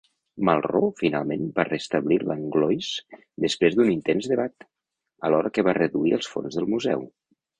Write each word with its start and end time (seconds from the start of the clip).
Malraux 0.47 0.93
finalment 1.01 1.43
va 1.59 1.65
restablir 1.67 2.17
Langlois 2.29 2.89
després 3.45 3.77
d'un 3.79 3.93
intens 3.97 4.31
debat, 4.33 4.67
alhora 5.29 5.51
que 5.59 5.67
va 5.69 5.79
reduir 5.81 6.17
els 6.19 6.33
fons 6.37 6.57
del 6.61 6.69
museu. 6.75 7.07